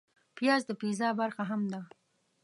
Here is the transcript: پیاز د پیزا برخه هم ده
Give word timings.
پیاز 0.35 0.61
د 0.67 0.71
پیزا 0.81 1.09
برخه 1.19 1.43
هم 1.49 1.61
ده 1.71 1.81